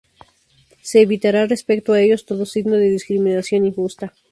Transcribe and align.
Se 0.89 0.97
evitará, 1.05 1.41
respecto 1.45 1.89
a 1.93 2.01
ellos, 2.03 2.25
todo 2.29 2.47
signo 2.53 2.75
de 2.79 2.89
discriminación 2.97 3.61
injusta. 3.69 4.05